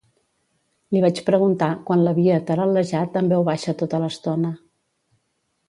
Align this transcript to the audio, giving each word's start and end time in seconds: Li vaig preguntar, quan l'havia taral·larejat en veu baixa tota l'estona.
Li 0.95 1.03
vaig 1.03 1.21
preguntar, 1.27 1.67
quan 1.91 2.01
l'havia 2.07 2.39
taral·larejat 2.49 3.21
en 3.23 3.31
veu 3.37 3.47
baixa 3.53 3.79
tota 3.85 4.03
l'estona. 4.07 4.57